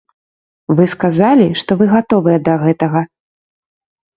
[0.77, 3.05] Вы сказалі, што вы гатовыя да гэтага.